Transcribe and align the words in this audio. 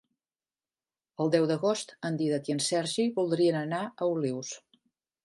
El 1.25 1.29
deu 1.35 1.43
d'agost 1.51 1.93
en 2.09 2.17
Dídac 2.21 2.49
i 2.49 2.55
en 2.55 2.63
Sergi 2.69 3.05
voldrien 3.21 3.59
anar 3.63 3.83
a 3.91 4.09
Olius. 4.17 4.51